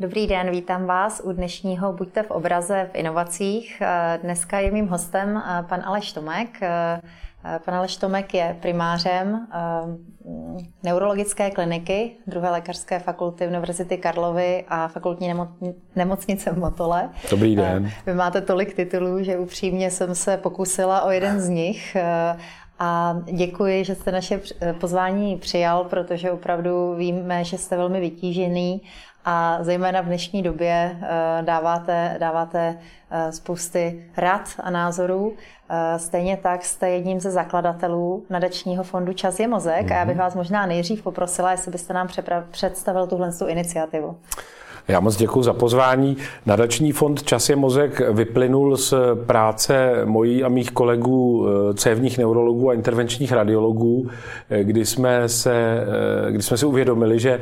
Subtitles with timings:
[0.00, 3.82] Dobrý den, vítám vás u dnešního Buďte v obraze v inovacích.
[4.22, 6.60] Dneska je mým hostem pan Aleš Tomek.
[7.64, 9.46] Pan Aleš Tomek je primářem
[10.82, 15.34] neurologické kliniky druhé lékařské fakulty Univerzity Karlovy a fakultní
[15.96, 17.10] nemocnice v Motole.
[17.30, 17.90] Dobrý den.
[18.06, 21.96] Vy máte tolik titulů, že upřímně jsem se pokusila o jeden z nich.
[22.80, 24.40] A děkuji, že jste naše
[24.80, 28.82] pozvání přijal, protože opravdu víme, že jste velmi vytížený
[29.30, 32.78] a zejména v dnešní době eh, dáváte, dáváte
[33.10, 35.32] eh, spousty rad a názorů.
[35.70, 39.92] Eh, stejně tak jste jedním ze zakladatelů nadačního fondu Čas je mozek mm-hmm.
[39.92, 40.24] a já bych mhm.
[40.24, 42.08] vás možná nejdřív poprosila, jestli byste nám
[42.50, 44.18] představil tuhle iniciativu.
[44.88, 46.16] Já moc děkuji za pozvání.
[46.46, 48.94] Nadační fond Čas je mozek vyplynul z
[49.26, 54.08] práce mojí a mých kolegů eh, cévních neurologů a intervenčních radiologů,
[54.50, 55.84] eh, kdy jsme, se,
[56.28, 57.40] eh, kdy jsme si uvědomili, že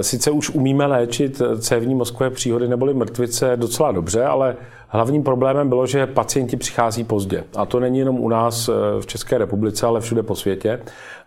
[0.00, 4.56] sice už umíme léčit cévní mozkové příhody neboli mrtvice docela dobře, ale
[4.94, 7.44] Hlavním problémem bylo, že pacienti přichází pozdě.
[7.56, 8.70] A to není jenom u nás
[9.00, 10.80] v České republice, ale všude po světě.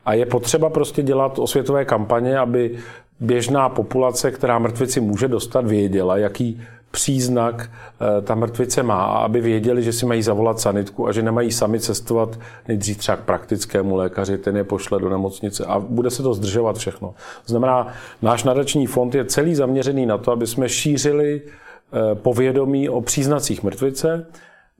[0.05, 2.77] A je potřeba prostě dělat osvětové kampaně, aby
[3.19, 6.61] běžná populace, která mrtvici může dostat, věděla, jaký
[6.95, 11.51] příznak eh, ta mrtvice má aby věděli, že si mají zavolat sanitku a že nemají
[11.51, 16.23] sami cestovat nejdřív třeba k praktickému lékaři, ten je pošle do nemocnice a bude se
[16.23, 17.13] to zdržovat všechno.
[17.45, 17.87] Znamená,
[18.21, 23.63] náš nadační fond je celý zaměřený na to, aby jsme šířili eh, povědomí o příznacích
[23.63, 24.25] mrtvice,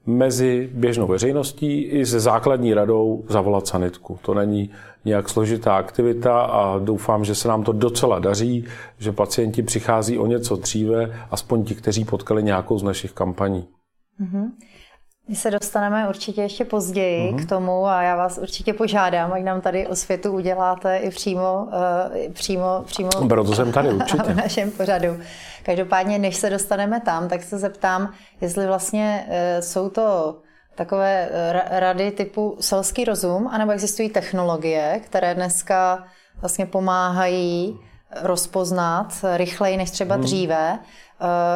[0.06, 4.18] mezi běžnou veřejností i se základní radou zavolat sanitku.
[4.22, 4.70] To není
[5.06, 8.64] nějak složitá aktivita a doufám, že se nám to docela daří,
[8.98, 13.68] že pacienti přichází o něco dříve, aspoň ti, kteří potkali nějakou z našich kampaní.
[14.20, 14.50] Mm-hmm.
[15.28, 17.44] My se dostaneme určitě ještě později mm-hmm.
[17.44, 21.68] k tomu a já vás určitě požádám, ať nám tady o světu uděláte i přímo,
[22.26, 24.32] uh, přímo, přímo Proto jsem tady určitě.
[24.32, 25.08] v našem pořadu.
[25.62, 30.36] Každopádně, než se dostaneme tam, tak se zeptám, jestli vlastně uh, jsou to
[30.76, 36.04] takové uh, rady typu selský rozum, anebo existují technologie, které dneska
[36.40, 37.78] vlastně pomáhají
[38.22, 40.24] rozpoznat rychleji než třeba hmm.
[40.24, 41.05] dříve, Eh,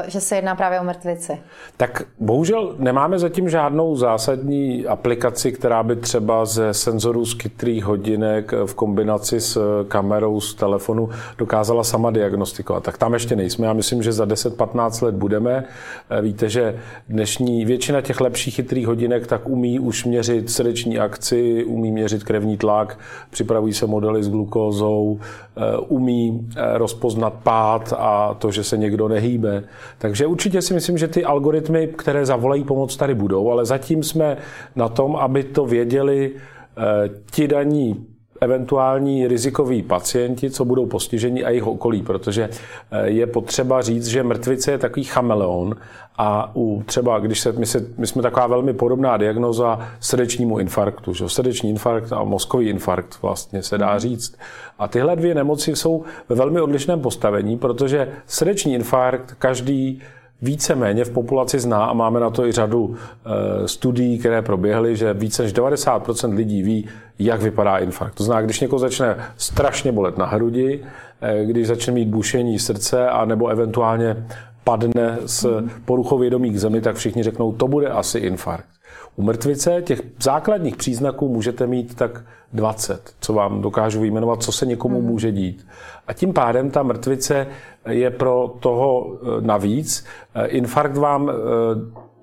[0.06, 1.38] že se jedná právě o mrtvici.
[1.76, 8.52] Tak bohužel nemáme zatím žádnou zásadní aplikaci, která by třeba ze senzorů z chytrých hodinek
[8.66, 12.82] v kombinaci s kamerou z telefonu dokázala sama diagnostikovat.
[12.82, 13.66] Tak tam ještě nejsme.
[13.66, 15.64] Já myslím, že za 10-15 let budeme.
[16.10, 16.76] Eh, víte, že
[17.08, 22.56] dnešní většina těch lepších chytrých hodinek tak umí už měřit srdeční akci, umí měřit krevní
[22.56, 22.98] tlak,
[23.30, 25.20] připravují se modely s glukózou,
[25.56, 29.68] eh, umí rozpoznat pád a to, že se někdo nehýbe bude.
[29.98, 34.36] Takže určitě si myslím, že ty algoritmy, které zavolají pomoc, tady budou, ale zatím jsme
[34.76, 38.06] na tom, aby to věděli eh, ti daní
[38.40, 42.48] eventuální rizikoví pacienti, co budou postiženi a jejich okolí, protože
[42.90, 45.76] eh, je potřeba říct, že mrtvice je takový chameleon
[46.18, 51.14] a u třeba, když se, my, se, my jsme taková velmi podobná diagnoza srdečnímu infarktu,
[51.14, 54.36] že srdeční infarkt a mozkový infarkt vlastně se dá říct.
[54.78, 60.02] A tyhle dvě nemoci jsou ve velmi odlišném postavení, protože srdeční infarkt každý
[60.42, 65.14] víceméně v populaci zná a máme na to i řadu e, studií, které proběhly, že
[65.14, 66.88] více než 90% lidí ví,
[67.20, 68.14] jak vypadá infarkt.
[68.14, 70.84] To znamená, když někoho začne strašně bolet na hrudi,
[71.20, 74.26] e, když začne mít bušení srdce a nebo eventuálně
[74.64, 78.68] padne s poruchou vědomí k zemi, tak všichni řeknou, to bude asi infarkt.
[79.16, 84.66] U mrtvice těch základních příznaků můžete mít tak 20, co vám dokážu vyjmenovat, co se
[84.66, 85.66] někomu může dít.
[86.08, 87.46] A tím pádem ta mrtvice
[87.88, 90.06] je pro toho eh, navíc.
[90.34, 91.32] Eh, infarkt vám eh,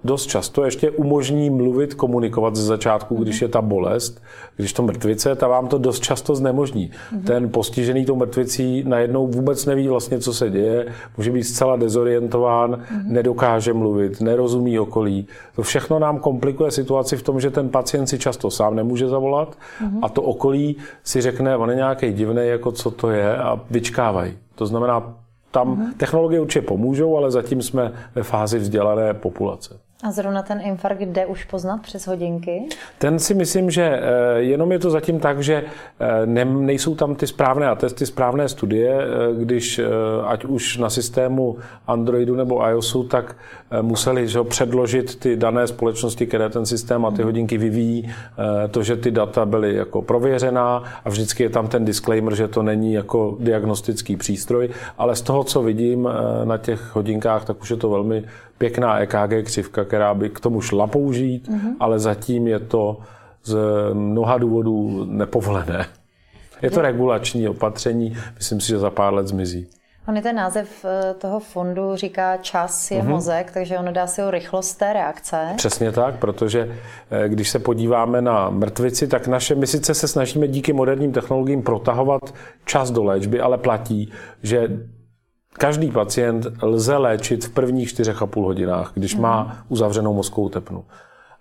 [0.08, 4.24] dost často ještě umožní mluvit, komunikovat ze začátku, když je ta bolest.
[4.56, 6.90] Když to mrtvice, ta vám to dost často znemožní.
[6.90, 7.24] Mm-hmm.
[7.24, 10.86] Ten postižený tou mrtvicí najednou vůbec neví vlastně, co se děje,
[11.18, 13.04] může být zcela dezorientován, mm-hmm.
[13.06, 15.28] nedokáže mluvit, nerozumí okolí.
[15.56, 19.56] To všechno nám komplikuje situaci v tom, že ten pacient si často sám nemůže zavolat
[19.56, 20.00] mm-hmm.
[20.02, 24.38] a to okolí si řekne, on je nějaký divný, jako co to je a vyčkávají.
[24.56, 25.14] To znamená,
[25.52, 25.98] tam mm-hmm.
[25.98, 29.87] technologie určitě pomůžou, ale zatím jsme ve fázi vzdělané populace.
[30.04, 32.66] A zrovna ten infarkt jde už poznat přes hodinky?
[32.98, 34.02] Ten si myslím, že eh,
[34.38, 35.64] jenom je to zatím tak, že
[36.00, 39.06] eh, nejsou tam ty správné atesty, správné studie, eh,
[39.44, 39.82] když
[40.26, 41.58] ať už na systému
[41.88, 43.36] Androidu nebo iOSu, tak
[43.82, 48.14] museli že, předložit ty dané společnosti, které ten systém a ty hodinky vyvíjí,
[48.72, 52.64] to, že ty data byly jako prověřená a vždycky je tam ten disclaimer, že to
[52.64, 56.10] není jako diagnostický přístroj, ale z toho, co vidím
[56.44, 58.24] na těch hodinkách, tak už je to velmi
[58.58, 61.74] pěkná EKG křivka, která by k tomu šla použít, mm-hmm.
[61.80, 62.98] ale zatím je to
[63.44, 63.58] z
[63.94, 65.86] mnoha důvodů nepovolené.
[66.62, 69.68] Je to regulační opatření, myslím si, že za pár let zmizí.
[70.08, 73.08] On je ten název eh, toho fondu říká čas je mm-hmm.
[73.08, 75.54] mozek, takže ono dá si o rychlost té reakce.
[75.56, 76.78] Přesně tak, protože
[77.12, 81.62] eh, když se podíváme na mrtvici, tak naše, my sice se snažíme díky moderním technologiím
[81.62, 82.34] protahovat
[82.66, 84.12] čas do léčby, ale platí,
[84.44, 84.68] že
[85.58, 89.54] každý pacient lze léčit v prvních čtyřech a půl hodinách, když má mhm.
[89.70, 90.84] uzavřenou mozkovou tepnu.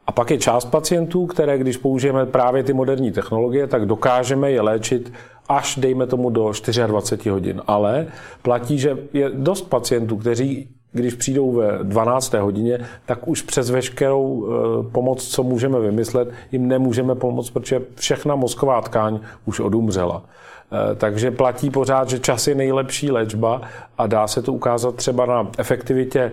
[0.06, 4.60] A pak je část pacientů, které, když použijeme právě ty moderní technologie, tak dokážeme je
[4.60, 5.12] léčit
[5.48, 6.52] až, dejme tomu, do
[6.86, 7.62] 24 hodin.
[7.66, 8.06] Ale
[8.42, 12.34] platí, že je dost pacientů, kteří když přijdou ve 12.
[12.34, 18.36] hodině, tak už přes veškerou eh, pomoc, co můžeme vymyslet, jim nemůžeme pomoct, protože všechna
[18.36, 20.24] mozková tkáň už odumřela.
[20.72, 23.60] Eh, takže platí pořád, že čas je nejlepší léčba
[23.98, 26.32] a dá se to ukázat třeba na efektivitě eh,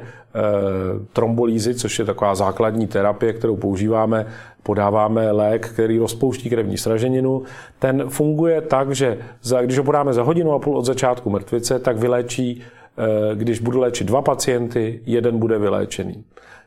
[1.13, 4.25] trombolízy, což je taková základní terapie, kterou používáme.
[4.63, 7.43] Podáváme lék, který rozpouští krevní sraženinu.
[7.79, 11.79] Ten funguje tak, že za, když ho podáme za hodinu a půl od začátku mrtvice,
[11.79, 12.61] tak vyléčí,
[12.97, 16.23] eh, když budu léčit dva pacienty, jeden bude vyléčený.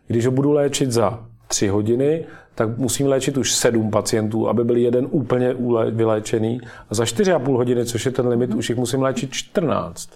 [0.06, 2.24] Když ho budu léčit za tři hodiny,
[2.56, 5.54] tak musím léčit už sedm pacientů, aby byl jeden úplně
[5.90, 6.60] vyléčený.
[6.90, 10.10] A za čtyři a půl hodiny, což je ten limit, už jich musím léčit 14,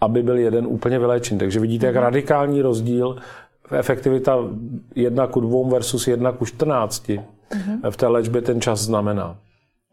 [0.00, 1.38] aby byl jeden úplně vyléčený.
[1.38, 3.16] Takže vidíte, jak radikální rozdíl
[3.78, 4.36] efektivita
[4.94, 7.10] 1 ku 2 versus 1 ku 14
[7.90, 9.36] v té léčbě ten čas znamená.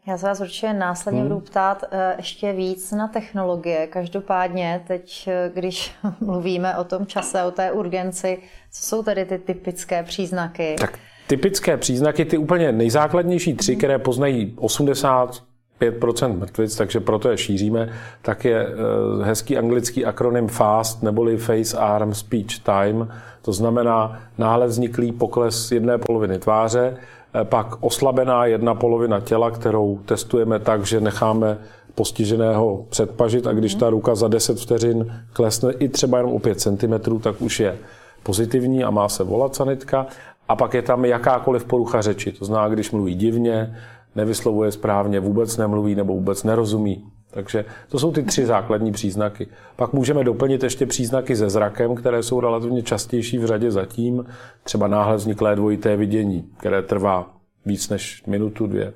[0.06, 1.28] Já se vás určitě následně hmm.
[1.28, 3.86] budu ptát eh, ještě víc na technologie.
[3.86, 8.38] Každopádně teď, eh, když mluvíme o tom čase, o té urgenci,
[8.72, 10.76] co jsou tedy ty typické příznaky?
[10.80, 13.78] Tak typické příznaky, ty úplně nejzákladnější tři, hmm.
[13.78, 15.42] které poznají 80
[15.80, 17.92] 5% mrtvic, takže proto je šíříme,
[18.22, 23.08] tak je eh, hezký anglický akronym FAST, neboli Face Arm Speech Time,
[23.42, 26.96] to znamená náhle vzniklý pokles jedné poloviny tváře,
[27.40, 31.58] Eh, pak oslabená jedna polovina těla, kterou testujeme tak, že necháme
[31.94, 36.60] postiženého předpažit a když ta ruka za 10 vteřin klesne i třeba jenom o 5
[36.60, 37.78] cm, tak už je
[38.22, 40.06] pozitivní a má se volat sanitka.
[40.48, 43.76] A pak je tam jakákoliv porucha řeči, to znamená, když mluví divně,
[44.14, 47.04] nevyslovuje správně, vůbec nemluví nebo vůbec nerozumí.
[47.30, 49.46] Takže to jsou ty tři základní příznaky.
[49.76, 54.24] Pak můžeme doplnit ještě příznaky se zrakem, které jsou relativně častější v řadě zatím,
[54.62, 57.30] třeba náhle vzniklé dvojité vidění, které trvá
[57.66, 58.92] víc než minutu, dvě.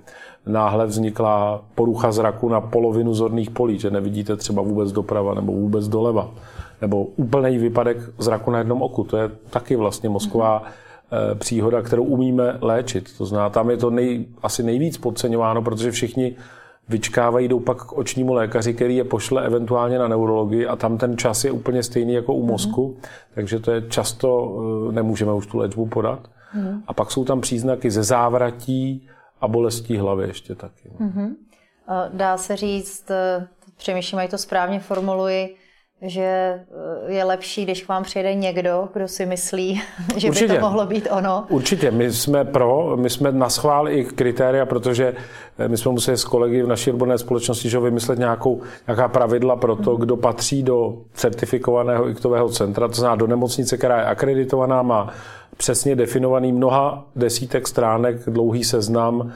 [0.46, 5.88] Náhle vznikla porucha zraku na polovinu zorných polí, že nevidíte třeba vůbec doprava nebo vůbec
[5.88, 6.30] doleva.
[6.80, 9.04] Nebo úplný výpadek zraku na jednom oku.
[9.04, 10.70] To je taky vlastně mozková eh,
[11.34, 13.18] příhoda, kterou umíme léčit.
[13.18, 16.36] To znamená, tam je to nej, asi nejvíc podceňováno, protože všichni
[16.90, 21.18] vyčkávají, jdou pak k očnímu lékaři, který je pošle eventuálně na neurologii a tam ten
[21.18, 23.08] čas je úplně stejný jako u mozku, mm-hmm.
[23.34, 24.56] takže to je často,
[24.88, 26.20] eh, nemůžeme už tu léčbu podat.
[26.56, 26.82] Mm-hmm.
[26.86, 29.08] A pak jsou tam příznaky ze závratí
[29.40, 30.90] a bolestí hlavy ještě taky.
[31.00, 31.34] Mm-hmm.
[32.12, 33.46] Dá se říct, eh,
[33.76, 35.56] přemýšlím, jak to správně formuluji,
[36.02, 39.82] že eh, je lepší, když k vám přijde někdo, kdo si myslí,
[40.16, 40.48] že Určitě.
[40.48, 41.46] by to mohlo být ono.
[41.48, 45.14] Určitě, my jsme pro, my jsme na schvál i kritéria, protože
[45.58, 49.56] eh, my jsme museli s kolegy v naší odborné společnosti že vymyslet nějakou, nějaká pravidla
[49.56, 54.82] pro to, kdo patří do certifikovaného iktového centra, to znamená do nemocnice, která je akreditovaná,
[54.82, 55.12] má
[55.56, 59.32] přesně definovaný mnoha desítek stránek dlouhý seznam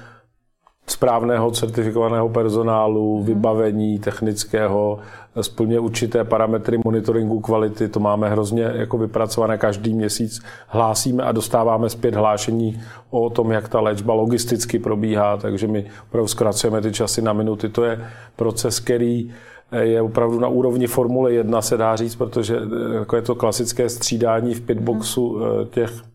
[0.86, 3.26] správného certifikovaného personálu, mhm.
[3.26, 4.98] vybavení technického,
[5.40, 11.90] splně určité parametry monitoringu kvality, to máme hrozně jako vypracované každý měsíc, hlásíme a dostáváme
[11.90, 17.22] zpět hlášení o tom, jak ta léčba logisticky probíhá, takže my opravdu zkracujeme ty časy
[17.22, 17.68] na minuty.
[17.68, 18.04] To je
[18.36, 19.34] proces, který
[19.80, 22.58] je opravdu na úrovni Formule 1, se dá říct, protože
[22.94, 25.66] jako je to klasické střídání v pitboxu mhm.
[25.66, 26.13] těch Eh,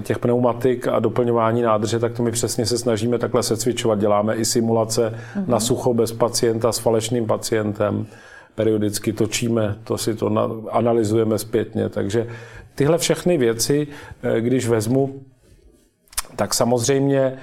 [0.00, 3.98] těch pneumatik a doplňování nádrže, tak to my přesně se snažíme takhle se cvičovat.
[3.98, 5.48] Děláme i simulace mm-hmm.
[5.48, 8.06] na sucho bez pacienta s falešným pacientem.
[8.54, 10.30] Periodicky točíme, to si to
[10.70, 11.88] analyzujeme zpětně.
[11.88, 12.26] Takže
[12.74, 13.86] tyhle všechny věci,
[14.22, 15.20] eh, když vezmu,
[16.36, 17.36] tak samozřejmě eh,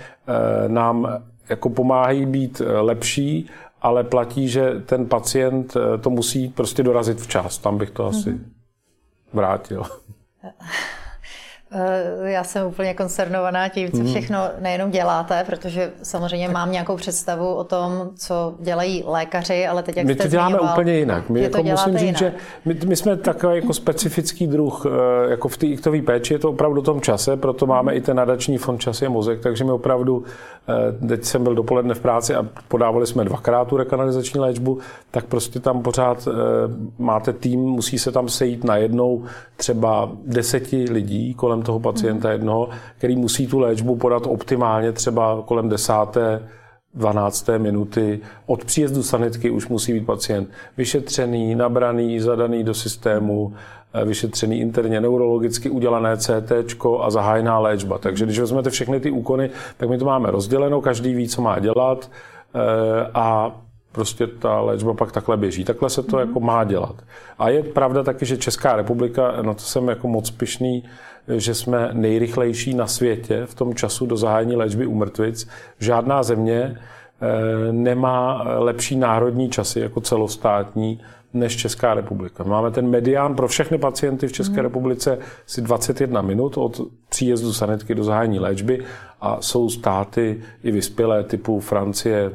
[0.68, 3.50] nám jako pomáhají být lepší,
[3.82, 7.58] ale platí, že ten pacient to musí prostě dorazit včas.
[7.58, 8.40] Tam bych to asi mm-hmm.
[9.34, 9.84] vrátil.
[11.74, 14.08] Eh, já jsem úplně koncernovaná tím, co hmm.
[14.08, 19.98] všechno nejenom děláte, protože samozřejmě mám nějakou představu o tom, co dělají lékaři, ale teď
[19.98, 21.30] jak My to děláme zmiňoval, úplně jinak.
[21.30, 22.18] My jako musím říct, jinak.
[22.18, 22.34] že
[22.66, 26.50] my, my jsme takový jako specifický druh, eh, jako v té iktové péči je to
[26.50, 29.72] opravdu v tom čase, proto máme i ten nadační fond Čas je mozek, takže my
[29.72, 30.24] opravdu,
[30.70, 34.80] eh, teď jsem byl dopoledne v práci a podávali jsme dvakrát tu rekanalizační léčbu,
[35.12, 36.28] tak prostě tam pořád
[37.00, 39.24] máte tým, musí se tam sejít na jednou
[39.58, 45.70] třeba deseti lidí kolem toho pacienta jednoho, který musí tu léčbu podat optimálně třeba kolem
[45.70, 46.42] desáté
[46.94, 47.50] 12.
[47.58, 53.54] minuty od příjezdu sanitky už musí být pacient vyšetřený, nabraný, zadaný do systému,
[53.94, 56.52] eh, vyšetřený interně neurologicky udělané CT
[57.02, 57.98] a zahájená léčba.
[57.98, 61.60] Takže když vezmete všechny ty úkony, tak my to máme rozděleno, každý ví, co má
[61.60, 62.12] dělat
[62.56, 62.60] eh,
[63.14, 63.56] a
[63.92, 65.64] prostě ta léčba pak takhle běží.
[65.64, 66.20] Takhle se to mm-hmm.
[66.20, 66.96] jako má dělat.
[67.40, 70.84] A je pravda taky, že Česká republika, na to jsem jako moc pišný,
[71.28, 75.48] že jsme nejrychlejší na světě v tom času do zahájení léčby u mrtvic.
[75.80, 81.00] Žádná země eh, nemá lepší národní časy jako celostátní
[81.34, 82.44] než Česká republika.
[82.44, 84.64] Máme ten medián pro všechny pacienty v České hmm.
[84.64, 88.86] republice si 21 minut od příjezdu sanitky do zahájení léčby
[89.22, 92.32] a jsou státy i vyspělé typu Francie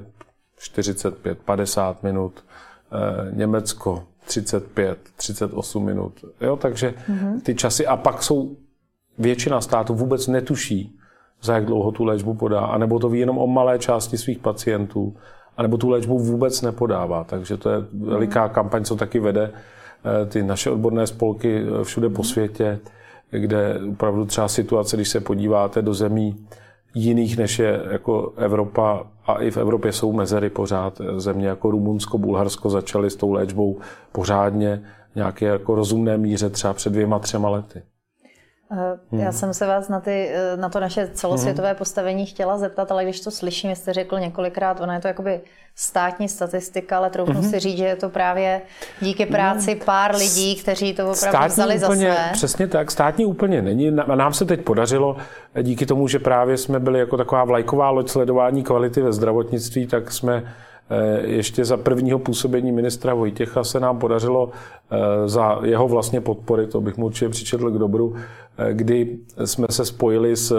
[0.59, 2.45] 45, 50 minut,
[2.93, 6.25] eh, Německo 35, 38 minut.
[6.40, 7.40] Jo, takže hmm.
[7.40, 8.57] ty časy a pak jsou
[9.18, 10.99] většina států vůbec netuší,
[11.42, 15.16] za jak dlouho tu léčbu podá, anebo to ví jenom o malé části svých pacientů,
[15.56, 17.25] anebo tu léčbu vůbec nepodává.
[17.25, 22.08] Takže to je veliká kampaň, co taky vede eh, ty naše odborné spolky eh, všude
[22.08, 22.78] po světě,
[23.30, 26.46] kde opravdu třeba situace, když se podíváte do zemí
[26.94, 32.18] jiných, než je jako Evropa, a i v Evropě jsou mezery pořád, země jako Rumunsko,
[32.18, 33.78] Bulharsko začaly s tou léčbou
[34.12, 34.82] pořádně
[35.14, 37.82] nějaké jako rozumné míře třeba před dvěma, třema lety.
[38.70, 39.20] Hmm.
[39.20, 41.76] Já jsem se vás na, ty, eh, na to naše celosvětové hmm.
[41.76, 45.40] postavení chtěla zeptat, ale když to slyším, jste řekl několikrát, ona je to jakoby
[45.75, 47.50] státní statistika, ale troufnu hmm.
[47.50, 48.62] si říct, že je to právě
[49.00, 52.30] díky práci no, pár lidí, kteří to opravdu státní vzali úplně, za své.
[52.32, 53.90] Přesně tak, státní úplně není.
[53.90, 55.16] Nám se teď podařilo,
[55.62, 60.12] díky tomu, že právě jsme byli jako taková vlajková loď sledování kvality ve zdravotnictví, tak
[60.12, 60.42] jsme Eh,
[61.25, 64.50] ještě za prvního působení ministra Vojtěcha se nám podařilo
[64.90, 68.14] eh, za jeho vlastně podpory, to bych mu určitě přičetl k dobru,
[68.59, 70.57] eh, kdy jsme se spojili s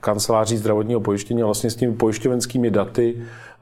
[0.00, 3.16] kanceláří zdravotního pojištění, vlastně s těmi pojišťovenskými daty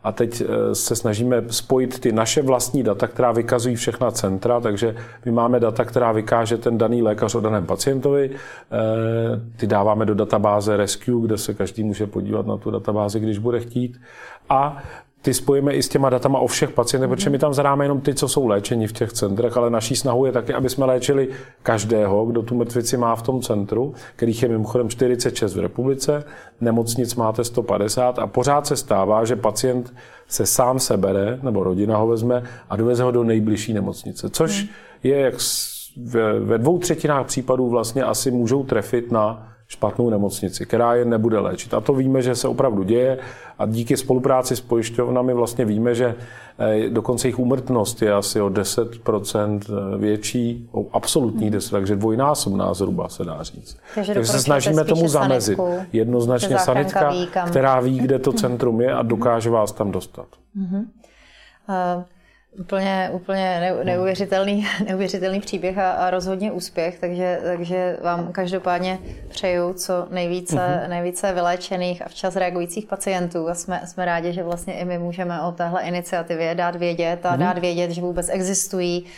[0.04, 0.42] a teď
[0.72, 5.84] se snažíme spojit ty naše vlastní data, která vykazují všechna centra, takže my máme data,
[5.84, 8.30] která vykáže ten daný lékař o daném pacientovi,
[9.56, 13.60] ty dáváme do databáze Rescue, kde se každý může podívat na tu databázi, když bude
[13.60, 14.00] chtít.
[14.48, 14.82] A
[15.22, 18.14] ty spojíme i s těma datama o všech pacientech, protože my tam zadáme jenom ty,
[18.14, 21.28] co jsou léčeni v těch centrech, ale naší snahou je taky, aby jsme léčili
[21.62, 26.24] každého, kdo tu mrtvici má v tom centru, kterých je mimochodem 46 v republice,
[26.60, 29.94] nemocnic máte 150 a pořád se stává, že pacient
[30.28, 34.68] se sám sebere, nebo rodina ho vezme a doveze ho do nejbližší nemocnice, což hmm.
[35.02, 35.34] je jak
[36.40, 41.74] ve dvou třetinách případů vlastně asi můžou trefit na špatnou nemocnici, která je nebude léčit.
[41.74, 43.18] A to víme, že se opravdu děje
[43.58, 46.14] a díky spolupráci s pojišťovnami vlastně víme, že
[46.58, 52.74] eh, dokonce jejich úmrtnost je asi o 10% eh, větší, o absolutní 10, takže dvojnásobná
[52.74, 53.76] zhruba se dá říct.
[53.94, 55.56] Takže, takže se snažíme tomu zamezit.
[55.56, 60.26] Sanitku, Jednoznačně sanitka, ví, která ví, kde to centrum je a dokáže vás tam dostat.
[60.56, 60.84] Uh-huh.
[62.52, 70.06] Úplně, úplně neuvěřitelný, neuvěřitelný příběh a, a rozhodně úspěch, takže, takže vám každopádně přeju co
[70.10, 70.88] nejvíce, uh-huh.
[70.88, 75.42] nejvíce vyléčených a včas reagujících pacientů a jsme, jsme rádi, že vlastně i my můžeme
[75.42, 77.38] o téhle iniciativě dát vědět a uh-huh.
[77.38, 79.08] dát vědět, že vůbec existují uh,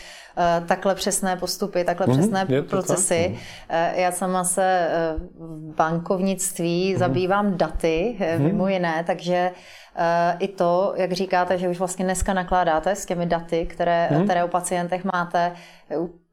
[0.67, 2.19] takhle přesné postupy, takhle uh-huh.
[2.19, 3.39] přesné procesy.
[3.69, 3.93] Tak.
[3.93, 6.99] Uh, já sama se uh, v bankovnictví uh-huh.
[6.99, 8.39] zabývám daty, uh-huh.
[8.39, 9.51] mimo jiné, takže
[10.39, 14.25] i to, jak říkáte, že už vlastně dneska nakládáte s těmi daty, které, hmm.
[14.25, 15.53] které o pacientech máte,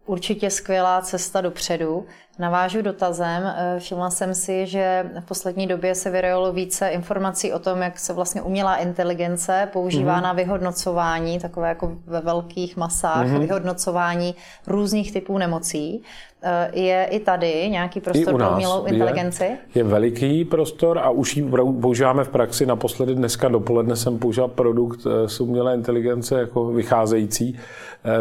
[0.05, 2.05] určitě skvělá cesta dopředu.
[2.39, 3.43] Navážu dotazem.
[3.45, 7.99] Eh, všimla jsem si, že v poslední době se vyrojilo více informací o tom, jak
[7.99, 10.23] se vlastně umělá inteligence používá mm-hmm.
[10.23, 13.39] na vyhodnocování, takové jako ve velkých masách, mm-hmm.
[13.39, 14.35] vyhodnocování
[14.67, 16.03] různých typů nemocí.
[16.43, 19.43] Eh, je i tady nějaký prostor pro umělou inteligenci?
[19.43, 21.51] Je, je veliký prostor a už ji
[21.81, 22.65] používáme v praxi.
[22.65, 27.59] Naposledy dneska dopoledne jsem použil produkt eh, z umělé inteligence jako vycházející.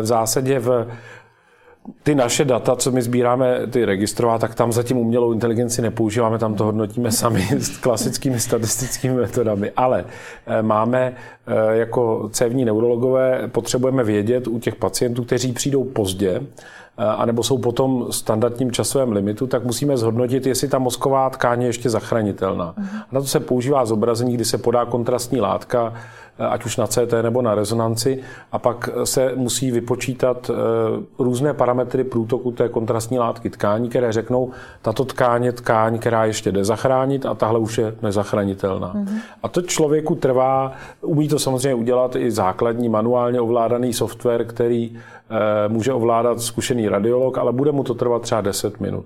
[0.01, 0.87] V zásadě v
[2.03, 6.55] ty naše data, co my sbíráme, ty registrovat, tak tam zatím umělou inteligenci nepoužíváme, tam
[6.55, 9.71] to hodnotíme sami s klasickými statistickými metodami.
[9.77, 10.05] Ale
[10.47, 11.13] eh, máme
[11.47, 16.41] eh, jako cévní neurologové, potřebujeme vědět u těch pacientů, kteří přijdou pozdě,
[16.99, 21.69] eh, anebo jsou potom standardním časovém limitu, tak musíme zhodnotit, jestli ta mozková tkáň je
[21.69, 22.75] ještě zachránitelná.
[22.79, 23.03] Uh-huh.
[23.13, 25.95] Na to se používá zobrazení, kdy se podá kontrastní látka,
[26.39, 28.21] ať už na CT nebo na rezonanci,
[28.53, 30.55] a pak se musí vypočítat eh,
[31.19, 34.51] různé parametry průtoku té kontrastní látky tkání, které řeknou,
[34.83, 38.95] tato tkáň je tkáň, která ještě jde zachránit a tahle už je nezachranitelná.
[38.95, 39.19] Mm-hmm.
[39.43, 45.69] A to člověku trvá, umí to samozřejmě udělat i základní manuálně ovládaný software, který eh,
[45.69, 49.05] může ovládat zkušený radiolog, ale bude mu to trvat třeba 10 minut,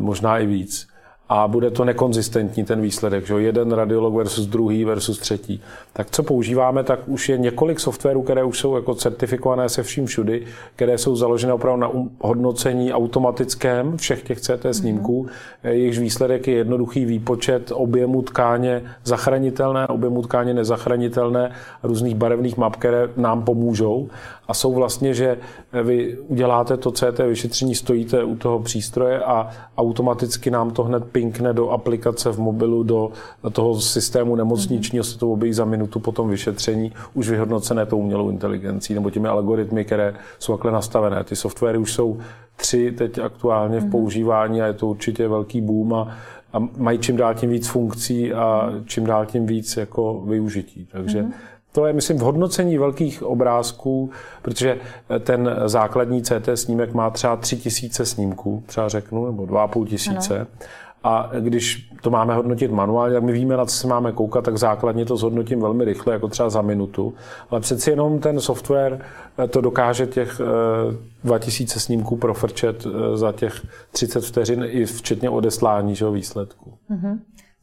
[0.00, 0.88] možná i víc.
[1.32, 5.62] A bude to nekonzistentní ten výsledek, že jeden radiolog versus druhý versus třetí.
[5.92, 10.06] Tak co používáme, tak už je několik softwarů, které už jsou jako certifikované se vším
[10.06, 10.46] všudy,
[10.76, 15.26] které jsou založené opravdu na um, hodnocení automatickém všech těch CT snímků.
[15.26, 15.68] Mm-hmm.
[15.68, 23.08] Jejichž výsledek je jednoduchý výpočet objemu tkáně zachránitelné, objemu tkáně nezachranitelné, různých barevných map, které
[23.16, 24.08] nám pomůžou
[24.50, 25.38] a jsou vlastně, že
[25.82, 31.52] vy uděláte to CT vyšetření, stojíte u toho přístroje a automaticky nám to hned pinkne
[31.52, 33.12] do aplikace v mobilu, do
[33.52, 38.30] toho systému nemocničního, se to objeví za minutu po tom vyšetření, už vyhodnocené tou umělou
[38.30, 41.24] inteligencí nebo těmi algoritmy, které jsou takhle nastavené.
[41.24, 42.18] Ty softwary už jsou
[42.56, 43.90] tři teď aktuálně v mhm.
[43.90, 46.16] používání a je to určitě velký boom a,
[46.52, 50.88] a mají čím dál tím víc funkcí a čím dál tím víc jako využití.
[50.92, 51.32] Takže mm-hmm.
[51.72, 54.10] To je, myslím, v hodnocení velkých obrázků,
[54.42, 54.78] protože
[55.20, 59.86] ten základní CT snímek má třeba tři tisíce snímků, třeba řeknu, nebo dva a půl
[59.86, 60.36] tisíce.
[60.36, 60.46] Ano.
[61.04, 64.58] A když to máme hodnotit manuálně, tak my víme, na co se máme koukat, tak
[64.58, 67.14] základně to zhodnotím velmi rychle, jako třeba za minutu.
[67.50, 69.00] Ale přeci jenom ten software
[69.50, 70.40] to dokáže těch
[71.24, 76.74] 2000 snímků profrčet eh, za těch 30 vteřin i včetně odeslání že, výsledku.
[76.90, 77.18] Mm-hmm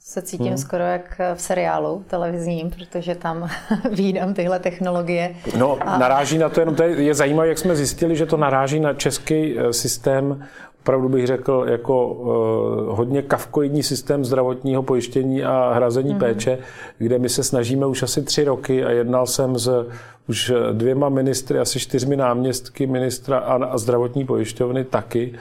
[0.07, 0.57] se cítím hmm.
[0.57, 3.49] skoro jak v seriálu televizním, protože tam
[3.91, 5.35] výdám tyhle technologie.
[5.57, 5.97] No, a...
[5.97, 8.93] naráží na to jenom, to je, je zajímavé, jak jsme zjistili, že to naráží na
[8.93, 10.45] český eh, systém
[10.87, 16.19] opravdu bych řekl, jako uh, hodně kavkoidní systém zdravotního pojištění a hrazení mm.
[16.19, 16.57] péče,
[16.97, 19.87] kde my se snažíme už asi tři roky a jednal jsem s
[20.29, 25.33] už dvěma ministry, asi čtyřmi náměstky ministra a, a zdravotní pojišťovny taky,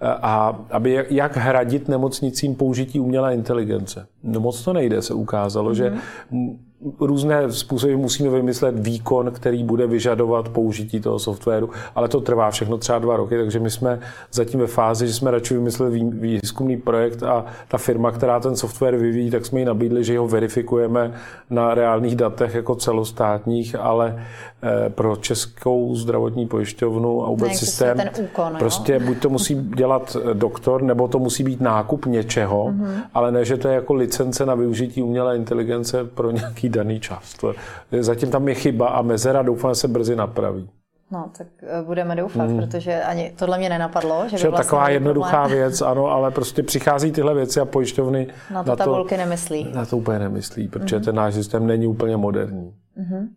[0.00, 4.06] a aby jak hradit nemocnicím použití umělé inteligence.
[4.22, 5.74] No moc to nejde, se ukázalo, mm-hmm.
[5.74, 5.90] že
[6.30, 6.69] mhm
[7.00, 12.78] různé způsoby musíme vymyslet výkon, který bude vyžadovat použití toho softwaru, ale to trvá všechno
[12.78, 14.00] třeba dva roky, takže my jsme
[14.32, 18.96] zatím ve fázi, že jsme radši vymysleli výzkumný projekt a ta firma, která ten software
[18.96, 21.14] vyvíjí, tak jsme ji nabídli, že ho verifikujeme
[21.50, 24.26] na reálných datech jako celostátních, ale
[24.62, 29.00] eh, pro českou zdravotní pojišťovnu a vůbec systém, ten úkon, prostě jo?
[29.06, 33.02] buď to musí dělat doktor, nebo to musí být nákup něčeho, mm-hmm.
[33.14, 37.34] ale ne, že to je jako licence na využití umělé inteligence pro nějaký daný čas.
[37.34, 37.54] To,
[38.00, 40.70] zatím tam je chyba a mezera, doufám, se brzy napraví.
[41.12, 42.60] No, tak eh, budeme doufat, hmm.
[42.60, 44.28] protože ani tohle mě nenapadlo.
[44.28, 45.58] Že by vlastně taková jednoduchá problém.
[45.58, 49.72] věc, ano, ale prostě přichází tyhle věci a pojišťovny na to, na tabulky nemyslí.
[49.74, 51.04] Na to úplně nemyslí, protože hmm.
[51.04, 52.74] ten náš systém není úplně moderní.
[52.96, 53.28] Hmm.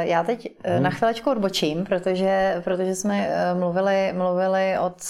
[0.00, 0.82] Já teď hmm.
[0.82, 5.02] na chvilečku odbočím, protože, protože jsme mluvili, mluvili od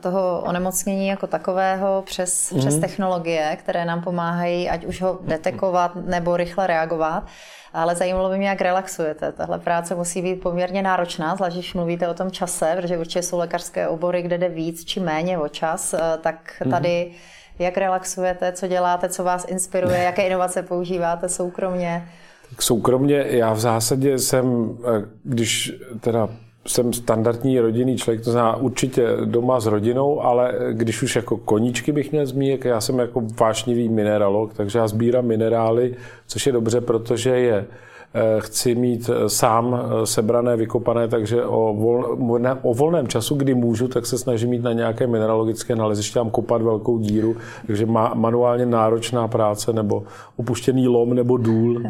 [0.00, 2.58] toho onemocnění jako takového přes, mm-hmm.
[2.58, 7.24] přes technologie, které nám pomáhají, ať už ho detekovat nebo rychle reagovat.
[7.72, 9.32] Ale zajímalo by mě, jak relaxujete.
[9.32, 13.38] Tahle práce musí být poměrně náročná, zvlášť když mluvíte o tom čase, protože určitě jsou
[13.38, 15.94] lékařské obory, kde jde víc či méně o čas.
[15.94, 16.70] Eh, tak mhm.
[16.70, 17.10] tady
[17.58, 22.08] jak relaxujete, co děláte, co vás inspiruje, jaké inovace používáte soukromně?
[22.50, 26.28] Tak soukromně já v zásadě jsem, eh, když teda
[26.66, 31.92] jsem standardní rodinný člověk, to znamená určitě doma s rodinou, ale když už jako koníčky
[31.92, 35.94] bych měl zmínit, já jsem jako vášnivý mineralog, takže já sbírám minerály,
[36.26, 37.66] což je dobře, protože je
[38.38, 42.18] chci mít eh, sám eh, sebrané, vykopané, takže o, vol,
[42.62, 46.62] o volném času, kdy můžu, tak se snažím mít na nějaké mineralogické naleziště, tam kopat
[46.62, 50.02] velkou díru, takže má manuálně náročná práce nebo
[50.36, 51.82] opuštěný lom nebo důl.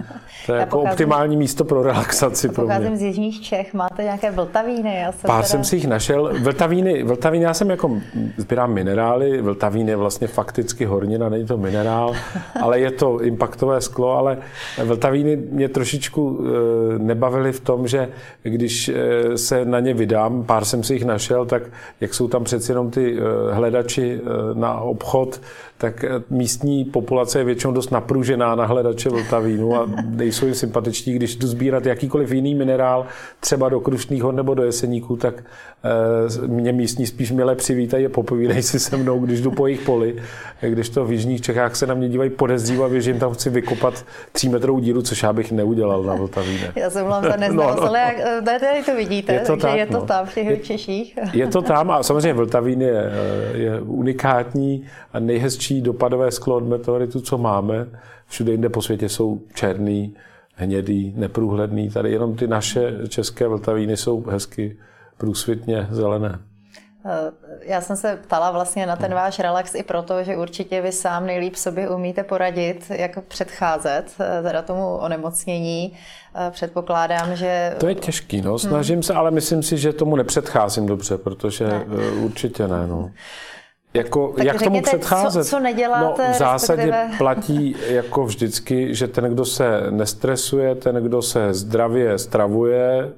[0.47, 2.97] To je Já jako pocházím, optimální místo pro relaxaci pro mě.
[2.97, 4.95] z Jižních Čech, máte nějaké vltavíny?
[4.95, 5.49] Já jsem Pár teda...
[5.49, 6.33] jsem si jich našel.
[6.43, 7.91] Vltavíny, vltavíny, já jsem jako
[8.37, 12.15] sbírám minerály, vltavín je vlastně fakticky hornina, není to minerál,
[12.61, 14.39] ale je to impaktové sklo, ale
[14.85, 18.09] vltavíny mě trošičku trošičku eh, nebavili v tom, že
[18.42, 21.62] když eh, se na ně vydám, pár jsem si jich našel, tak
[22.01, 24.20] jak jsou tam přeci jenom ty eh, hledači
[24.55, 25.40] na obchod,
[25.79, 31.12] tak místní populace je většinou dost napružená na hledače vltavínu a nejsou jim sympatičtí.
[31.12, 33.07] Když jdu sbírat jakýkoliv jiný minerál,
[33.40, 35.44] třeba do Krušných hor nebo do Jeseníků, tak
[36.46, 40.16] mě místní spíš milé přivítají a popovídají si se mnou, když jdu po jejich poli.
[40.61, 44.05] Když to v Jižních Čechách se na mě dívají podezřívavě, že jim tam chci vykopat
[44.33, 46.73] třímetrovou díru, což já bych neudělal na Vltavíne.
[46.77, 47.89] Já jsem vám to neznala, no, no.
[47.89, 48.17] ale jak,
[48.61, 50.07] tady to vidíte, je to takže tak, je to no.
[50.07, 51.19] tam v těch je, Češích.
[51.33, 53.13] Je to tam a samozřejmě Vltavín je,
[53.53, 57.87] je unikátní a nejhezčí dopadové sklo od meteoritu, co máme.
[58.27, 60.15] Všude jinde po světě jsou černý,
[60.55, 61.91] hnědý, neprůhledný.
[61.91, 64.77] Tady jenom ty naše české Vltavíny jsou hezky
[65.19, 66.39] průsvitně zelené.
[67.07, 67.33] Eh,
[67.63, 71.27] já jsem se ptala vlastně na ten váš relax i proto, že určitě vy sám
[71.27, 75.93] nejlíp sobě umíte poradit, jak předcházet eh, teda tomu onemocnění.
[76.35, 77.75] Eh, předpokládám, že...
[77.79, 78.59] To je těžký, no.
[78.59, 79.03] Snažím hmm.
[79.03, 81.85] se, ale myslím si, že tomu nepředcházím dobře, protože ne.
[82.23, 83.11] určitě ne, no.
[83.95, 85.45] Jako, tak jak řekněte, tomu předcházet?
[85.45, 86.29] Co, co neděláte?
[86.29, 87.19] No, v zásadě respektive...
[87.19, 93.13] platí jako vždycky, že ten, kdo se nestresuje, ten, kdo se zdravě stravuje,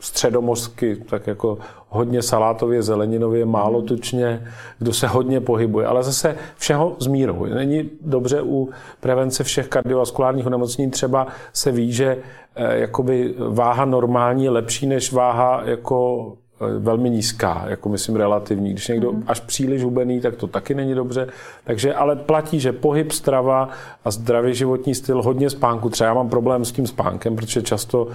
[0.00, 3.86] středomořsky, tak jako hodně salátově, zeleninově, málo mhm.
[3.86, 4.46] tučně,
[4.78, 7.44] kdo se hodně pohybuje, ale zase všeho s mírou.
[7.44, 8.68] Není dobře u
[9.00, 12.16] prevence všech kardiovaskulárních onemocnění třeba se ví, že
[12.56, 18.70] eh, jakoby váha normální je lepší než váha jako eh, velmi nízká, jako myslím relativní.
[18.70, 19.24] Když někdo mm.
[19.26, 21.28] až příliš hubený, tak to taky není dobře.
[21.64, 23.68] Takže ale platí, že pohyb, strava
[24.04, 25.88] a zdravý životní styl, hodně spánku.
[25.88, 28.08] Třeba já mám problém s tím spánkem, protože často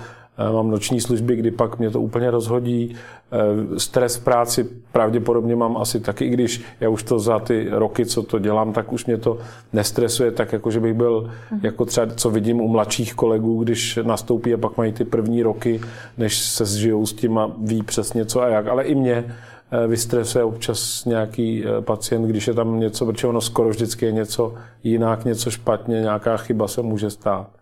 [0.52, 2.96] mám noční služby, kdy pak mě to úplně rozhodí.
[3.32, 7.68] Eh, stres v práci pravděpodobně mám asi taky, i když já už to za ty
[7.72, 9.38] roky, co to dělám, tak už mě to
[9.74, 11.60] nestresuje, tak jako, že bych byl, mhm.
[11.64, 15.82] jako třeba, co vidím u mladších kolegů, když nastoupí a pak mají ty první roky,
[16.18, 18.68] než se zžijou s tím a ví přesně co a jak.
[18.68, 19.36] Ale i mě
[19.72, 24.54] eh, vystresuje občas nějaký pacient, když je tam něco, protože ono skoro vždycky je něco
[24.84, 27.61] jinak, něco špatně, nějaká chyba se může stát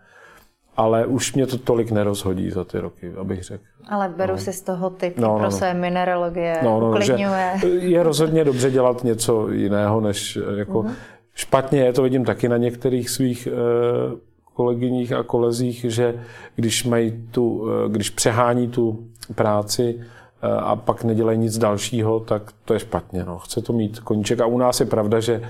[0.78, 3.64] ale už mě to tolik nerozhodí za ty roky, abych řekl.
[3.90, 4.38] Ale beru no.
[4.38, 5.52] si z toho typ no, no, pro no.
[5.52, 7.54] své mineralogie, no, no, uklidňuje.
[7.80, 10.92] Je rozhodně dobře dělat něco jiného, než eh, jako uh-huh.
[11.34, 14.20] špatně je, to vidím taky na některých svých uh,
[14.54, 16.16] kolegyních a kolezích, že
[16.56, 20.00] když mají tu, uh, když přehání tu práci
[20.42, 23.24] a pak nedělají nic dalšího, tak to je špatně.
[23.24, 23.40] No.
[23.40, 24.42] Chce to mít koníček.
[24.42, 25.42] A u nás je pravda, že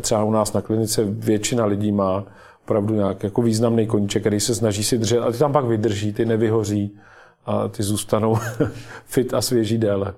[0.00, 2.24] třeba u nás na klinice většina lidí má
[2.66, 6.12] opravdu nějak jako významný koníček, který se snaží si držet a ty tam pak vydrží,
[6.12, 6.98] ty nevyhoří
[7.46, 8.38] a ty zůstanou
[9.06, 10.14] fit a svěží déle.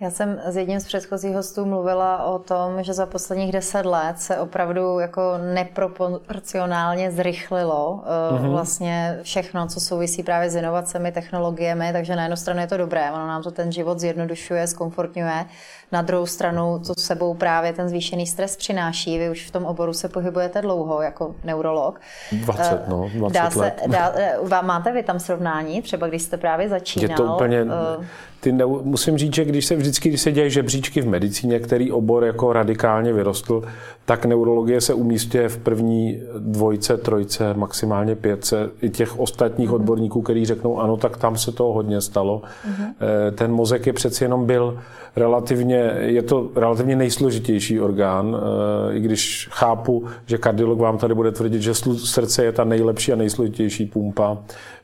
[0.00, 4.18] Já jsem s jedním z předchozích hostů mluvila o tom, že za posledních deset let
[4.18, 8.50] se opravdu jako neproporcionálně zrychlilo mm-hmm.
[8.50, 13.12] vlastně všechno, co souvisí právě s inovacemi, technologiemi, takže na jednu stranu je to dobré,
[13.12, 15.44] ono nám to ten život zjednodušuje, zkomfortňuje,
[15.92, 19.18] na druhou stranu to sebou právě ten zvýšený stres přináší.
[19.18, 22.00] Vy už v tom oboru se pohybujete dlouho jako neurolog.
[22.32, 23.82] 20, eh, no, 20 dá se, let.
[23.86, 27.10] Dá, eh, máte vy tam srovnání, třeba když jste právě začínal?
[27.10, 27.64] Je to úplně...
[27.64, 28.04] Uh,
[28.40, 31.92] ty ne, musím říct, že když se vždycky, když se dějí žebříčky v medicíně, který
[31.92, 33.62] obor jako radikálně vyrostl,
[34.04, 38.70] tak neurologie se umístuje v první dvojce, trojce, maximálně pětce.
[38.82, 39.74] I těch ostatních mm-hmm.
[39.74, 42.42] odborníků, kteří řeknou ano, tak tam se toho hodně stalo.
[42.42, 42.94] Mm-hmm.
[43.34, 44.78] Ten mozek je přeci jenom byl
[45.16, 51.32] relativně, je to relativně nejsložitější orgán, eh, i když chápu, že kardiolog vám tady bude
[51.32, 54.38] tvrdit, že srdce je ta nejlepší a nejsložitější pumpa,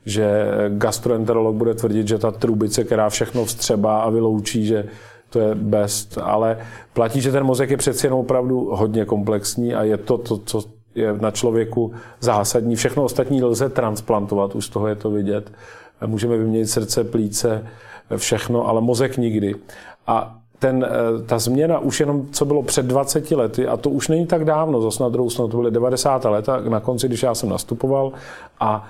[0.06, 4.84] že gastroenterolog bude tvrdit, že ta trubice, která všechno vstřebá a vyloučí, že
[5.30, 6.58] to je best, ale
[6.92, 10.62] platí, že ten mozek je přeci jenom opravdu hodně komplexní a je to, to co
[10.94, 12.76] je na člověku zásadní.
[12.76, 15.52] Všechno ostatní lze transplantovat, už z toho je to vidět.
[16.06, 17.66] Můžeme vyměnit srdce, plíce,
[18.16, 19.54] všechno, ale mozek nikdy.
[20.06, 24.08] A ten, eh, ta změna už jenom, co bylo před 20 lety, a to už
[24.08, 26.30] není tak dávno, zase na druhou stranu, to byly 90.
[26.30, 28.12] leta, na konci, když já jsem nastupoval
[28.60, 28.88] a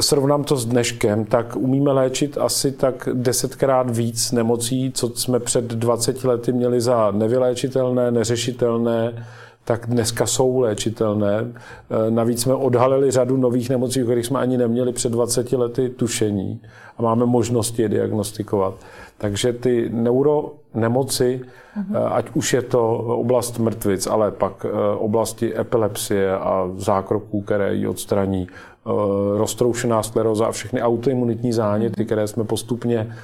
[0.00, 5.64] srovnám to s dneškem, tak umíme léčit asi tak desetkrát víc nemocí, co jsme před
[5.64, 9.26] 20 lety měli za nevyléčitelné, neřešitelné,
[9.64, 11.46] tak dneska jsou léčitelné.
[11.46, 15.88] Eh, navíc jsme odhalili řadu nových nemocí, o kterých jsme ani neměli před 20 lety
[15.88, 16.60] tušení
[16.98, 18.74] a máme možnosti je diagnostikovat.
[19.18, 22.08] Takže ty neuronemoci, mm-hmm.
[22.12, 27.86] ať už je to oblast mrtvic, ale pak eh, oblasti epilepsie a zákroků, které ji
[27.86, 28.90] odstraní, eh,
[29.38, 32.06] roztroušená skleroza a všechny autoimunitní záněty, mhm.
[32.06, 33.16] které jsme postupně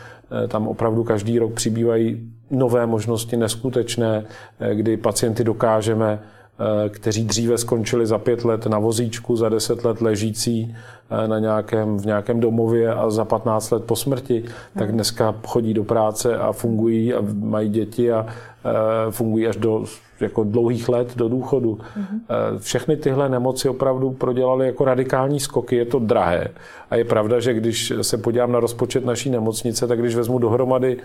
[0.48, 4.24] tam opravdu každý rok přibývají nové možnosti neskutečné,
[4.74, 6.18] kdy pacienty dokážeme
[6.62, 11.38] Eh, kteří dříve skončili za pět let na vozíčku, za deset let ležící eh, na
[11.38, 14.44] nějakém, v nějakém domově a za 15 let po smrti,
[14.74, 14.92] tak hmm.
[14.92, 19.84] dneska chodí do práce a fungují a mají děti a eh, fungují až do
[20.20, 21.78] jako dlouhých let do důchodu.
[21.78, 22.58] Mm-hmm.
[22.58, 26.48] Všechny tyhle nemoci opravdu prodělaly jako radikální skoky, je to drahé.
[26.90, 30.98] A je pravda, že když se podívám na rozpočet naší nemocnice, tak když vezmu dohromady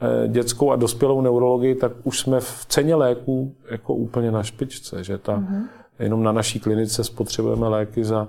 [0.00, 5.04] Eh, dětskou a dospělou neurologii, tak už jsme v ceně léků jako úplně na špičce,
[5.04, 5.62] že ta, mm-hmm.
[5.98, 8.28] jenom na naší klinice spotřebujeme léky za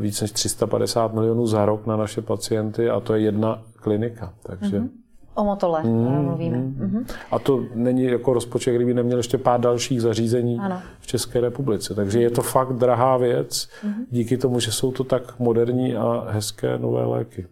[0.00, 4.34] víc než 350 milionů za rok na naše pacienty a to je jedna klinika.
[4.42, 4.88] Takže mm-hmm.
[5.34, 6.56] O motole mm, mluvíme.
[6.56, 6.76] Mm.
[6.80, 7.14] Mm-hmm.
[7.30, 10.82] A to není jako rozpočet, kdyby neměl ještě pár dalších zařízení ano.
[11.00, 11.94] v České republice.
[11.94, 14.04] Takže je to fakt drahá věc, mm-hmm.
[14.10, 17.46] díky tomu, že jsou to tak moderní a hezké nové léky.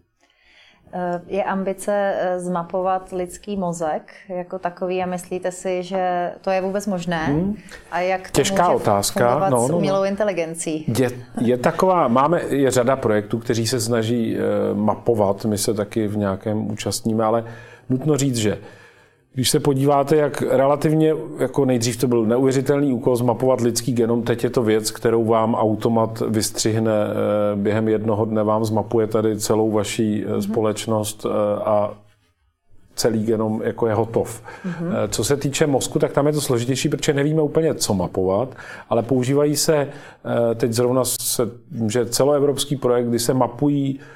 [0.93, 6.61] Eh, je ambice eh, zmapovat lidský mozek jako takový a myslíte si, že to je
[6.61, 7.25] vůbec možné?
[7.25, 7.57] Hmm.
[7.91, 9.49] A jak to Těžká může otázka.
[9.51, 10.05] No, s no, umělou no.
[10.05, 10.85] inteligencí?
[10.99, 14.41] Je, je taková, máme je řada projektů, kteří se snaží eh,
[14.75, 17.45] mapovat, my se taky v nějakém účastníme, ale
[17.89, 18.59] nutno říct, že
[19.37, 24.45] Když se podíváte, jak relativně, jako nejdřív to byl neuvěřitelný úkol zmapovat lidský genom, teď
[24.45, 29.71] je to věc, kterou vám automat vystřihne eh, během jednoho dne, vám zmapuje tady celou
[29.71, 30.39] vaší mm-hmm.
[30.39, 31.27] společnost
[31.65, 31.95] a
[32.95, 34.43] celý genom jako je hotov.
[34.43, 35.09] Mm-hmm.
[35.09, 38.49] Co se týče mozku, tak tam je to složitější, protože nevíme úplně, co mapovat,
[38.91, 39.89] ale používají se,
[40.55, 41.51] teď zrovna se,
[41.87, 44.16] že celoevropský projekt, kdy se mapují Eh,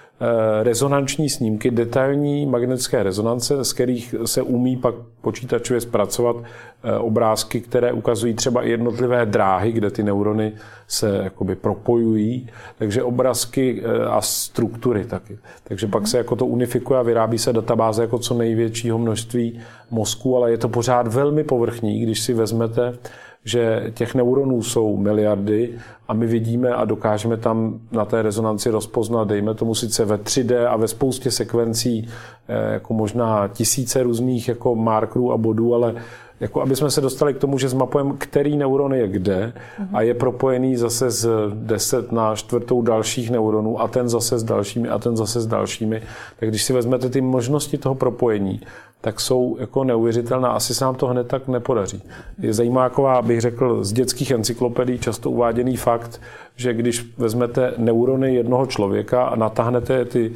[0.62, 6.37] rezonanční snímky, detailní magnetické rezonance, z kterých se umí pak počítačově zpracovat
[6.83, 10.52] eh, obrázky, které ukazují třeba jednotlivé dráhy, kde ty neurony
[10.88, 15.38] se jakoby propojují, takže obrázky eh, a struktury taky.
[15.64, 20.37] Takže pak se jako to unifikuje a vyrábí se databáze jako co největšího množství mozku,
[20.37, 22.98] ale je to pořád velmi povrchní, když si vezmete
[23.44, 29.29] že těch neuronů jsou miliardy a my vidíme a dokážeme tam na té rezonanci rozpoznat,
[29.29, 32.09] dejme tomu sice ve 3D a ve spoustě sekvencí
[32.48, 35.94] eh, jako možná tisíce různých jako markerů a bodů, ale
[36.40, 39.53] jako aby jsme se dostali k tomu, že zmapujeme, který neuron je kde
[39.92, 44.88] a je propojený zase z 10 na čtvrtou dalších neuronů a ten zase s dalšími
[44.88, 46.03] a ten zase s dalšími.
[46.40, 48.61] Tak když si vezmete ty možnosti toho propojení,
[49.00, 50.48] tak jsou jako neuvěřitelná.
[50.48, 52.03] Asi se nám to hned tak nepodaří.
[52.38, 56.20] Je zajímavá, bych řekl, z dětských encyklopedií často uváděný fakt,
[56.57, 60.33] že když vezmete neurony jednoho člověka a natáhnete ty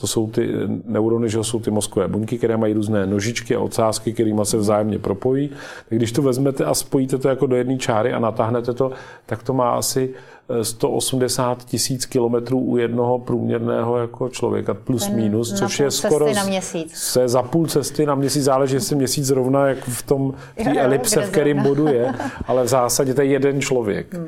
[0.00, 0.50] to jsou ty
[0.84, 4.98] neurony, že jsou ty mozkové buňky, které mají různé nožičky a ocásky, kterými se vzájemně
[4.98, 5.48] propojí.
[5.88, 8.90] Tak když to vezmete a spojíte to jako do jedné čáry a natáhnete to,
[9.26, 10.14] tak to má asi
[10.62, 16.44] 180 tisíc kilometrů u jednoho průměrného jako člověka, plus Ten minus, což je skoro na
[16.44, 16.94] měsíc.
[16.94, 21.20] se za půl cesty na měsíc, záleží, jestli měsíc zrovna, jak v tom té elipse,
[21.20, 22.14] v kterém bodu je,
[22.46, 24.14] ale v zásadě to je jeden člověk.
[24.14, 24.26] Hmm.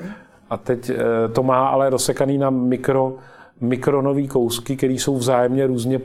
[0.50, 0.96] A teď eh,
[1.32, 3.14] to má ale rozsekaný na mikro,
[3.60, 6.00] mikronový kousky, které jsou vzájemně různě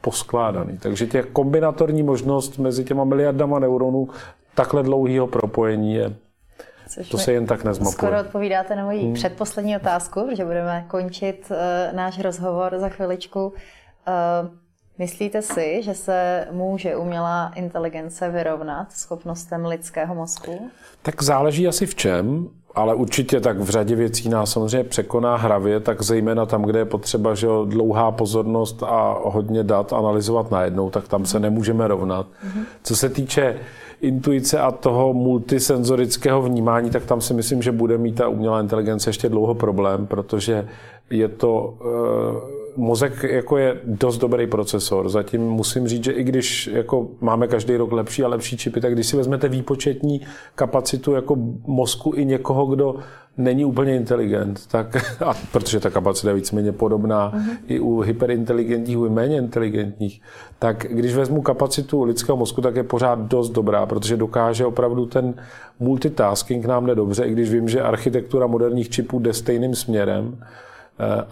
[0.00, 0.78] poskládaný.
[0.78, 4.08] Takže těch kombinatorní možnost mezi těma miliardama neuronů
[4.54, 6.14] takhle dlouhého propojení je
[6.88, 7.92] Což to se jen tak nezmapuje.
[7.92, 9.14] Skoro odpovídáte na moji hmm.
[9.14, 13.46] předposlední otázku, protože budeme končit uh, náš rozhovor za chviličku.
[13.46, 13.54] Uh,
[14.98, 20.70] myslíte si, že se může umělá inteligence vyrovnat schopnostem lidského mozku?
[21.02, 25.80] Tak záleží asi v čem, ale určitě tak v řadě věcí nás samozřejmě překoná hravě,
[25.80, 31.08] tak zejména tam, kde je potřeba že dlouhá pozornost a hodně dat analyzovat najednou, tak
[31.08, 32.26] tam se nemůžeme rovnat.
[32.82, 33.56] Co se týče
[34.00, 39.10] intuice a toho multisenzorického vnímání, tak tam si myslím, že bude mít ta umělá inteligence
[39.10, 40.68] ještě dlouho problém, protože
[41.10, 45.08] je to uh, mozek jako je dost dobrý procesor.
[45.08, 48.92] Zatím musím říct, že i když jako máme každý rok lepší a lepší čipy, tak
[48.92, 50.20] když si vezmete výpočetní
[50.54, 51.36] kapacitu jako
[51.66, 52.94] mozku i někoho, kdo
[53.36, 57.56] není úplně inteligent, tak, a protože ta kapacita je víceméně podobná uh-huh.
[57.66, 60.20] i u hyperinteligentních, u méně inteligentních,
[60.58, 65.34] tak když vezmu kapacitu lidského mozku, tak je pořád dost dobrá, protože dokáže opravdu ten
[65.80, 70.38] multitasking nám nedobře, i když vím, že architektura moderních čipů jde stejným směrem,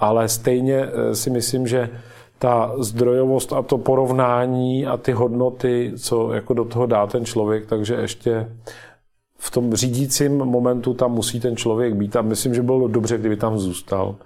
[0.00, 1.90] ale stejně eh, si myslím, že
[2.38, 7.66] ta zdrojovost a to porovnání a ty hodnoty, co jako do toho dá ten člověk,
[7.66, 8.48] takže ještě
[9.38, 13.36] v tom řídícím momentu tam musí ten člověk být a myslím, že bylo dobře, kdyby
[13.36, 14.16] tam zůstal.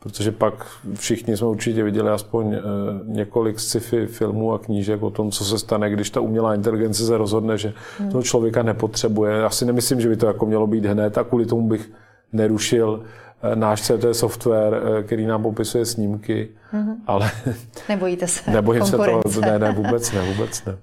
[0.00, 2.60] Protože pak všichni jsme určitě viděli aspoň eh,
[3.04, 7.18] několik sci-fi filmů a knížek o tom, co se stane, když ta umělá inteligence se
[7.18, 8.10] rozhodne, že hmm.
[8.10, 9.34] toho člověka nepotřebuje.
[9.36, 11.90] Já si nemyslím, že by to jako mělo být hned a kvůli tomu bych
[12.32, 16.94] nerušil eh, náš CT software, eh, který nám popisuje snímky, mm-hmm.
[17.06, 17.30] ale...
[17.88, 20.78] Nebojíte se Nebojím se toho, ne, ne, vůbec ne, vůbec ne.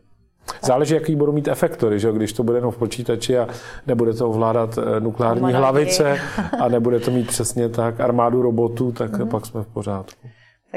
[0.64, 2.12] Záleží, jaký budou mít efektory, že?
[2.12, 3.48] když to bude jenom v počítači a
[3.88, 6.20] nebude to ovládat eh, nukleární hlavice
[6.62, 9.30] a nebude to mít přesně tak armádu robotů, tak mm-hmm.
[9.30, 10.28] pak jsme v pořádku.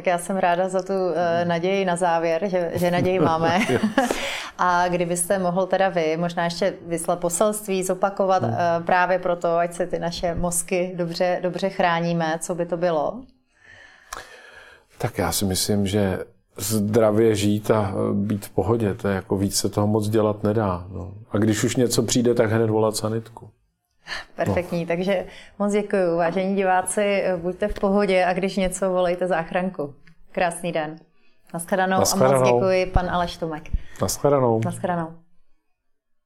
[0.00, 3.58] Tak já jsem ráda za tu uh, naději na závěr, že, že naději máme.
[4.58, 8.52] a kdybyste mohl teda vy možná ještě vyslat poselství, zopakovat hmm.
[8.52, 13.20] uh, právě proto, ať se ty naše mozky dobře, dobře chráníme, co by to bylo?
[14.98, 16.18] Tak já si myslím, že
[16.56, 18.94] zdravě žít a e, být v pohodě.
[18.94, 20.86] To je jako víc se toho moc dělat nedá.
[20.92, 21.12] No.
[21.30, 23.50] A když už něco přijde, tak hned volat sanitku.
[24.36, 24.86] Perfektní, no.
[24.86, 25.26] takže
[25.58, 26.16] moc děkuji.
[26.16, 29.94] Vážení diváci, buďte v pohodě a když něco, volejte záchranku.
[30.32, 30.96] Krásný den.
[31.54, 32.36] Naschledanou, Naschledanou.
[32.36, 33.62] a moc děkuji, pan Aleš Tomek.
[34.02, 34.60] Naschledanou.
[34.64, 35.08] Naschledanou.